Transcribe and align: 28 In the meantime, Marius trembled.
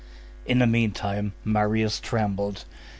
28 0.45 0.51
In 0.51 0.57
the 0.57 0.65
meantime, 0.65 1.33
Marius 1.43 1.99
trembled. 1.99 2.65